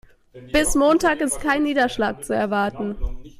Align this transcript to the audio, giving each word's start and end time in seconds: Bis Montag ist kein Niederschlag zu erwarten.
Bis 0.51 0.73
Montag 0.73 1.21
ist 1.21 1.39
kein 1.41 1.61
Niederschlag 1.61 2.25
zu 2.25 2.33
erwarten. 2.33 2.95